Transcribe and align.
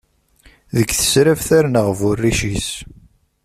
Deg 0.75 0.89
tesraft 0.93 1.49
ar 1.57 1.65
neγbu 1.69 2.11
rric-is! 2.17 2.69